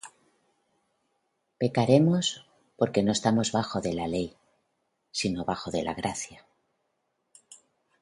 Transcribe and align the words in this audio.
¿Pecaremos, 1.59 2.25
porque 2.75 3.03
no 3.03 3.11
estamos 3.11 3.51
bajo 3.51 3.81
de 3.81 3.93
la 3.93 4.07
ley, 4.07 4.35
sino 5.11 5.45
bajo 5.45 5.69
de 5.69 5.83
la 5.83 5.93
gracia? 5.93 6.43